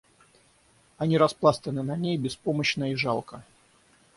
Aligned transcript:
Они 0.97 1.15
распластаны 1.15 1.83
на 1.83 1.95
ней 1.95 2.17
беспомощно 2.17 2.91
и 2.91 2.95
жалко. 2.95 3.43